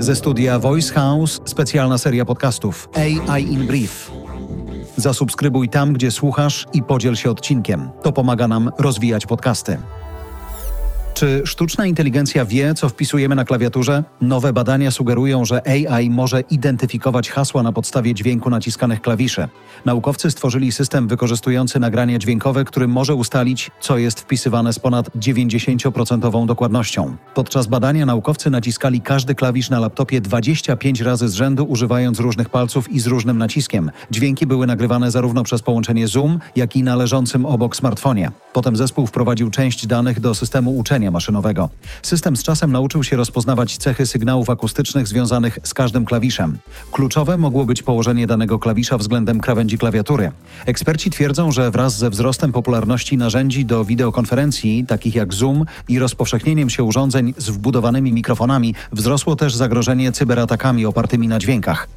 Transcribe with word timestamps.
Ze 0.00 0.16
studia 0.16 0.58
Voice 0.58 0.94
House 0.94 1.40
specjalna 1.44 1.98
seria 1.98 2.24
podcastów 2.24 2.88
AI 2.94 3.52
in 3.52 3.66
Brief. 3.66 4.10
Zasubskrybuj 4.96 5.68
tam, 5.68 5.92
gdzie 5.92 6.10
słuchasz 6.10 6.66
i 6.72 6.82
podziel 6.82 7.16
się 7.16 7.30
odcinkiem. 7.30 7.90
To 8.02 8.12
pomaga 8.12 8.48
nam 8.48 8.70
rozwijać 8.78 9.26
podcasty. 9.26 9.78
Czy 11.18 11.42
sztuczna 11.44 11.86
inteligencja 11.86 12.44
wie, 12.44 12.74
co 12.74 12.88
wpisujemy 12.88 13.34
na 13.34 13.44
klawiaturze? 13.44 14.04
Nowe 14.20 14.52
badania 14.52 14.90
sugerują, 14.90 15.44
że 15.44 15.62
AI 15.68 16.10
może 16.10 16.40
identyfikować 16.40 17.30
hasła 17.30 17.62
na 17.62 17.72
podstawie 17.72 18.14
dźwięku 18.14 18.50
naciskanych 18.50 19.00
klawiszy. 19.00 19.48
Naukowcy 19.84 20.30
stworzyli 20.30 20.72
system 20.72 21.08
wykorzystujący 21.08 21.80
nagrania 21.80 22.18
dźwiękowe, 22.18 22.64
który 22.64 22.88
może 22.88 23.14
ustalić, 23.14 23.70
co 23.80 23.98
jest 23.98 24.20
wpisywane 24.20 24.72
z 24.72 24.78
ponad 24.78 25.10
90% 25.16 26.46
dokładnością. 26.46 27.16
Podczas 27.34 27.66
badania 27.66 28.06
naukowcy 28.06 28.50
naciskali 28.50 29.00
każdy 29.00 29.34
klawisz 29.34 29.70
na 29.70 29.80
laptopie 29.80 30.20
25 30.20 31.00
razy 31.00 31.28
z 31.28 31.34
rzędu, 31.34 31.64
używając 31.64 32.20
różnych 32.20 32.50
palców 32.50 32.92
i 32.92 33.00
z 33.00 33.06
różnym 33.06 33.38
naciskiem. 33.38 33.90
Dźwięki 34.10 34.46
były 34.46 34.66
nagrywane 34.66 35.10
zarówno 35.10 35.42
przez 35.42 35.62
połączenie 35.62 36.08
Zoom, 36.08 36.38
jak 36.56 36.76
i 36.76 36.82
należącym 36.82 37.46
obok 37.46 37.76
smartfonie. 37.76 38.30
Potem 38.52 38.76
zespół 38.76 39.06
wprowadził 39.06 39.50
część 39.50 39.86
danych 39.86 40.20
do 40.20 40.34
systemu 40.34 40.76
uczenia 40.76 41.07
maszynowego. 41.10 41.68
System 42.02 42.36
z 42.36 42.42
czasem 42.42 42.72
nauczył 42.72 43.04
się 43.04 43.16
rozpoznawać 43.16 43.76
cechy 43.76 44.06
sygnałów 44.06 44.50
akustycznych 44.50 45.08
związanych 45.08 45.58
z 45.62 45.74
każdym 45.74 46.04
klawiszem. 46.04 46.58
Kluczowe 46.92 47.38
mogło 47.38 47.64
być 47.64 47.82
położenie 47.82 48.26
danego 48.26 48.58
klawisza 48.58 48.98
względem 48.98 49.40
krawędzi 49.40 49.78
klawiatury. 49.78 50.32
Eksperci 50.66 51.10
twierdzą, 51.10 51.52
że 51.52 51.70
wraz 51.70 51.98
ze 51.98 52.10
wzrostem 52.10 52.52
popularności 52.52 53.16
narzędzi 53.16 53.64
do 53.64 53.84
wideokonferencji, 53.84 54.84
takich 54.88 55.14
jak 55.14 55.34
Zoom 55.34 55.64
i 55.88 55.98
rozpowszechnieniem 55.98 56.70
się 56.70 56.84
urządzeń 56.84 57.34
z 57.36 57.50
wbudowanymi 57.50 58.12
mikrofonami, 58.12 58.74
wzrosło 58.92 59.36
też 59.36 59.54
zagrożenie 59.54 60.12
cyberatakami 60.12 60.86
opartymi 60.86 61.28
na 61.28 61.38
dźwiękach. 61.38 61.88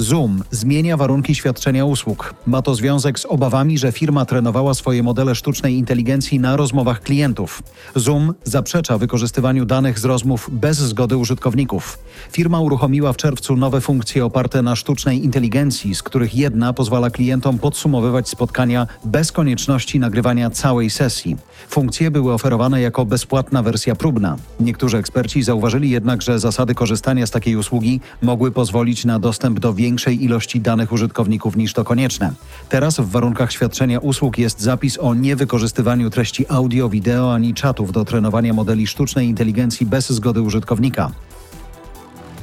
Zoom 0.00 0.42
zmienia 0.50 0.96
warunki 0.96 1.34
świadczenia 1.34 1.84
usług. 1.84 2.34
Ma 2.46 2.62
to 2.62 2.74
związek 2.74 3.18
z 3.18 3.26
obawami, 3.26 3.78
że 3.78 3.92
firma 3.92 4.24
trenowała 4.24 4.74
swoje 4.74 5.02
modele 5.02 5.34
sztucznej 5.34 5.74
inteligencji 5.74 6.40
na 6.40 6.56
rozmowach 6.56 7.02
klientów. 7.02 7.62
Zoom 7.94 8.34
zaprzecza 8.44 8.98
wykorzystywaniu 8.98 9.64
danych 9.64 9.98
z 9.98 10.04
rozmów 10.04 10.48
bez 10.52 10.78
zgody 10.78 11.16
użytkowników. 11.16 11.98
Firma 12.32 12.60
uruchomiła 12.60 13.12
w 13.12 13.16
czerwcu 13.16 13.56
nowe 13.56 13.80
funkcje 13.80 14.24
oparte 14.24 14.62
na 14.62 14.76
sztucznej 14.76 15.24
inteligencji, 15.24 15.94
z 15.94 16.02
których 16.02 16.34
jedna 16.34 16.72
pozwala 16.72 17.10
klientom 17.10 17.58
podsumowywać 17.58 18.28
spotkania 18.28 18.86
bez 19.04 19.32
konieczności 19.32 19.98
nagrywania 19.98 20.50
całej 20.50 20.90
sesji. 20.90 21.36
Funkcje 21.68 22.10
były 22.10 22.32
oferowane 22.32 22.80
jako 22.80 23.04
bezpłatna 23.04 23.62
wersja 23.62 23.94
próbna. 23.94 24.36
Niektórzy 24.60 24.98
eksperci 24.98 25.42
zauważyli 25.42 25.90
jednak, 25.90 26.22
że 26.22 26.38
zasady 26.38 26.74
korzystania 26.74 27.26
z 27.26 27.30
takiej 27.30 27.56
usługi 27.56 28.00
mogły 28.22 28.50
pozwolić 28.50 29.04
na 29.04 29.18
dostęp 29.18 29.60
do 29.60 29.74
większej 29.74 29.87
większej 29.88 30.24
ilości 30.24 30.60
danych 30.60 30.92
użytkowników 30.92 31.56
niż 31.56 31.72
to 31.72 31.84
konieczne. 31.84 32.32
Teraz 32.68 33.00
w 33.00 33.10
warunkach 33.10 33.52
świadczenia 33.52 33.98
usług 33.98 34.38
jest 34.38 34.60
zapis 34.60 34.98
o 34.98 35.14
niewykorzystywaniu 35.14 36.10
treści 36.10 36.44
audio, 36.48 36.88
wideo 36.88 37.34
ani 37.34 37.54
czatów 37.54 37.92
do 37.92 38.04
trenowania 38.04 38.52
modeli 38.52 38.86
sztucznej 38.86 39.28
inteligencji 39.28 39.86
bez 39.86 40.10
zgody 40.10 40.42
użytkownika. 40.42 41.10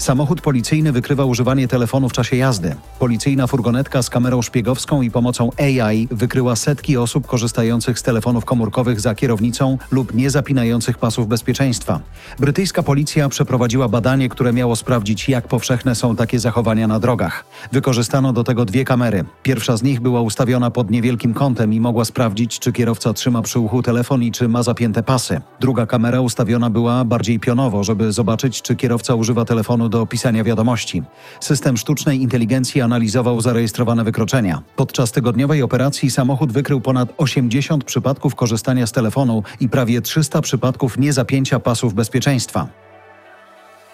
Samochód 0.06 0.42
policyjny 0.42 0.92
wykrywa 0.92 1.26
używanie 1.26 1.68
telefonu 1.68 2.10
w 2.10 2.14
czasie 2.14 2.36
jazdy. 2.36 2.76
Policyjna 3.00 3.48
furgonetka 3.48 4.04
z 4.04 4.10
kamerą 4.10 4.42
szpiegowską 4.42 5.02
i 5.02 5.12
pomocą 5.12 5.50
AI 5.58 6.08
wykryła 6.12 6.56
setki 6.56 6.98
osób 6.98 7.28
korzystających 7.28 8.00
z 8.00 8.04
telefonów 8.04 8.46
komórkowych 8.46 9.00
za 9.00 9.16
kierownicą 9.16 9.78
lub 9.92 10.14
nie 10.14 10.30
zapinających 10.30 10.98
pasów 10.98 11.28
bezpieczeństwa. 11.28 12.00
Brytyjska 12.40 12.84
policja 12.84 13.30
przeprowadziła 13.30 13.88
badanie, 13.88 14.30
które 14.30 14.54
miało 14.54 14.76
sprawdzić, 14.76 15.30
jak 15.30 15.48
powszechne 15.48 15.96
są 15.96 16.16
takie 16.16 16.40
zachowania 16.40 16.88
na 16.88 17.00
drogach. 17.00 17.46
Wykorzystano 17.72 18.34
do 18.34 18.44
tego 18.44 18.66
dwie 18.66 18.86
kamery. 18.86 19.24
Pierwsza 19.44 19.78
z 19.78 19.84
nich 19.84 20.00
była 20.02 20.22
ustawiona 20.22 20.72
pod 20.72 20.92
niewielkim 20.92 21.34
kątem 21.34 21.74
i 21.74 21.80
mogła 21.80 22.06
sprawdzić, 22.06 22.60
czy 22.60 22.72
kierowca 22.72 23.14
trzyma 23.14 23.42
przy 23.42 23.60
uchu 23.60 23.84
telefon 23.84 24.24
i 24.24 24.32
czy 24.32 24.48
ma 24.48 24.64
zapięte 24.64 25.04
pasy. 25.04 25.42
Druga 25.60 25.86
kamera 25.86 26.22
ustawiona 26.22 26.70
była 26.70 27.06
bardziej 27.06 27.40
pionowo, 27.40 27.84
żeby 27.84 28.12
zobaczyć, 28.12 28.62
czy 28.62 28.76
kierowca 28.76 29.16
używa 29.16 29.46
telefonu 29.46 29.90
do 29.90 29.95
pisania 30.06 30.44
wiadomości. 30.44 31.04
System 31.40 31.78
sztucznej 31.78 32.22
inteligencji 32.22 32.82
analizował 32.82 33.42
zarejestrowane 33.42 34.04
wykroczenia. 34.04 34.62
Podczas 34.76 35.12
tygodniowej 35.12 35.62
operacji 35.62 36.12
samochód 36.12 36.52
wykrył 36.52 36.82
ponad 36.82 37.14
80 37.18 37.84
przypadków 37.84 38.36
korzystania 38.36 38.88
z 38.88 38.92
telefonu 38.92 39.44
i 39.60 39.70
prawie 39.70 40.02
300 40.02 40.42
przypadków 40.42 40.98
niezapięcia 40.98 41.60
pasów 41.60 41.94
bezpieczeństwa. 41.94 42.68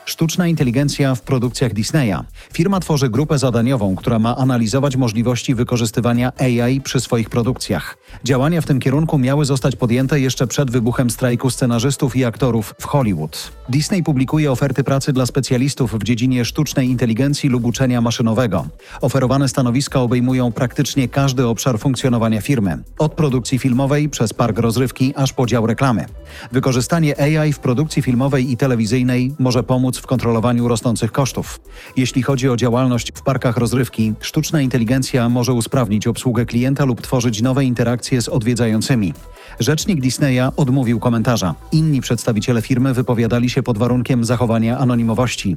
Sztuczna 0.06 0.48
inteligencja 0.48 1.16
w 1.16 1.22
produkcjach 1.22 1.74
Disneya. 1.74 2.16
Firma 2.54 2.80
tworzy 2.80 3.10
grupę 3.10 3.38
zadaniową, 3.38 3.96
która 3.96 4.20
ma 4.20 4.38
analizować 4.38 4.96
możliwości 4.96 5.56
wykorzystywania 5.56 6.32
AI 6.38 6.82
przy 6.82 7.00
swoich 7.00 7.30
produkcjach. 7.30 7.98
Działania 8.24 8.62
w 8.62 8.66
tym 8.66 8.80
kierunku 8.80 9.18
miały 9.18 9.46
zostać 9.46 9.76
podjęte 9.76 10.20
jeszcze 10.20 10.48
przed 10.48 10.72
wybuchem 10.72 11.10
strajku 11.10 11.50
scenarzystów 11.50 12.16
i 12.16 12.26
aktorów 12.26 12.76
w 12.80 12.86
Hollywood. 12.86 13.52
Disney 13.70 14.04
publikuje 14.04 14.52
oferty 14.52 14.84
pracy 14.84 15.14
dla 15.14 15.26
specjalistów 15.26 16.00
w 16.00 16.04
dziedzinie 16.04 16.46
sztucznej 16.46 16.90
inteligencji 16.90 17.50
lub 17.50 17.66
uczenia 17.66 18.02
maszynowego. 18.02 18.68
Oferowane 19.02 19.50
stanowiska 19.50 20.02
obejmują 20.02 20.52
praktycznie 20.52 21.08
każdy 21.08 21.48
obszar 21.48 21.80
funkcjonowania 21.80 22.42
firmy, 22.42 22.78
od 22.98 23.14
produkcji 23.14 23.60
filmowej 23.60 24.10
przez 24.10 24.34
park 24.34 24.60
rozrywki 24.60 25.14
aż 25.16 25.34
po 25.34 25.46
dział 25.46 25.68
reklamy. 25.68 26.06
Wykorzystanie 26.52 27.22
AI 27.22 27.54
w 27.54 27.60
produkcji 27.60 28.02
filmowej 28.02 28.52
i 28.52 28.58
telewizyjnej 28.58 29.34
może 29.40 29.64
pomóc 29.64 30.01
w 30.02 30.08
kontrolowaniu 30.08 30.68
rosnących 30.68 31.12
kosztów. 31.12 31.60
Jeśli 31.98 32.24
chodzi 32.24 32.50
o 32.50 32.58
działalność 32.58 33.12
w 33.16 33.22
parkach 33.22 33.58
rozrywki, 33.58 34.14
sztuczna 34.20 34.62
inteligencja 34.62 35.30
może 35.30 35.54
usprawnić 35.54 36.08
obsługę 36.08 36.46
klienta 36.46 36.86
lub 36.86 37.02
tworzyć 37.02 37.42
nowe 37.42 37.66
interakcje 37.66 38.22
z 38.22 38.30
odwiedzającymi. 38.30 39.14
Rzecznik 39.60 40.02
Disneya 40.02 40.52
odmówił 40.58 41.00
komentarza. 41.00 41.56
Inni 41.72 42.02
przedstawiciele 42.02 42.62
firmy 42.62 42.94
wypowiadali 42.94 43.50
się 43.50 43.64
pod 43.64 43.78
warunkiem 43.78 44.26
zachowania 44.26 44.78
anonimowości. 44.78 45.56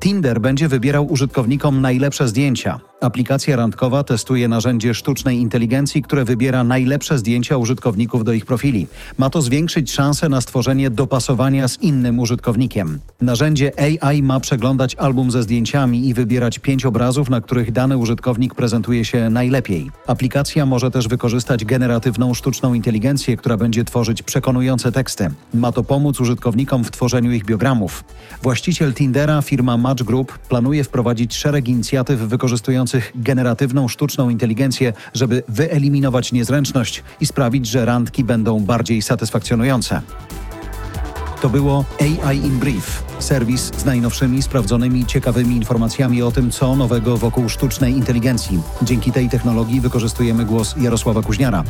Tinder 0.00 0.40
będzie 0.40 0.68
wybierał 0.68 1.06
użytkownikom 1.12 1.80
najlepsze 1.80 2.28
zdjęcia. 2.28 2.80
Aplikacja 3.00 3.56
randkowa 3.56 4.04
testuje 4.04 4.48
narzędzie 4.48 4.94
sztucznej 4.94 5.38
inteligencji, 5.38 6.02
które 6.02 6.24
wybiera 6.24 6.64
najlepsze 6.64 7.18
zdjęcia 7.18 7.56
użytkowników 7.56 8.24
do 8.24 8.32
ich 8.32 8.46
profili. 8.46 8.86
Ma 9.18 9.30
to 9.30 9.42
zwiększyć 9.42 9.92
szanse 9.92 10.28
na 10.28 10.40
stworzenie 10.40 10.90
dopasowania 10.90 11.68
z 11.68 11.82
innym 11.82 12.18
użytkownikiem. 12.18 12.98
Narzędzie 13.20 13.72
AI 13.80 14.22
ma 14.22 14.40
przeglądać 14.40 14.94
album 14.94 15.30
ze 15.30 15.42
zdjęciami 15.42 16.08
i 16.08 16.14
wybierać 16.14 16.58
pięć 16.58 16.86
obrazów, 16.86 17.30
na 17.30 17.40
których 17.40 17.72
dany 17.72 17.96
użytkownik 17.96 18.54
prezentuje 18.54 19.04
się 19.04 19.30
najlepiej. 19.30 19.90
Aplikacja 20.06 20.66
może 20.66 20.90
też 20.90 21.08
wykorzystać 21.08 21.64
generatywną 21.64 22.34
sztuczną 22.34 22.74
inteligencję, 22.74 23.36
która 23.36 23.56
będzie 23.56 23.84
tworzyć 23.84 24.22
przekonujące 24.22 24.92
teksty. 24.92 25.30
Ma 25.54 25.72
to 25.72 25.82
pomóc 25.84 26.20
użytkownikom 26.20 26.84
w 26.84 26.90
tworzeniu 26.90 27.32
ich 27.32 27.44
biogramów. 27.44 28.04
Właściciel 28.42 28.94
Tindera, 28.94 29.42
firma 29.42 29.76
Match 29.76 30.02
Group, 30.02 30.38
planuje 30.38 30.84
wprowadzić 30.84 31.34
szereg 31.34 31.68
inicjatyw 31.68 32.28
wykorzystujących 32.86 33.12
generatywną 33.14 33.88
sztuczną 33.88 34.30
inteligencję, 34.30 34.92
żeby 35.14 35.42
wyeliminować 35.48 36.32
niezręczność 36.32 37.02
i 37.20 37.26
sprawić, 37.26 37.66
że 37.66 37.84
randki 37.84 38.24
będą 38.24 38.60
bardziej 38.60 39.02
satysfakcjonujące. 39.02 40.02
To 41.42 41.48
było 41.48 41.84
AI 42.00 42.36
in 42.36 42.58
Brief, 42.58 43.04
serwis 43.18 43.72
z 43.76 43.84
najnowszymi, 43.84 44.42
sprawdzonymi, 44.42 45.06
ciekawymi 45.06 45.56
informacjami 45.56 46.22
o 46.22 46.30
tym, 46.30 46.50
co 46.50 46.76
nowego 46.76 47.16
wokół 47.16 47.48
sztucznej 47.48 47.92
inteligencji. 47.92 48.60
Dzięki 48.82 49.12
tej 49.12 49.28
technologii 49.28 49.80
wykorzystujemy 49.80 50.44
głos 50.44 50.74
Jarosława 50.76 51.22
Kuźniara. 51.22 51.64